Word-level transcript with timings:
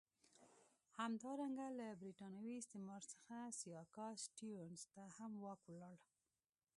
همدارنګه 0.99 1.67
له 1.79 1.87
برېتانوي 2.01 2.53
استعمار 2.57 3.03
څخه 3.13 3.35
سیاکا 3.59 4.07
سټیونز 4.25 4.81
ته 4.93 5.03
هم 5.17 5.31
واک 5.43 5.61
ولاړ. 5.67 5.97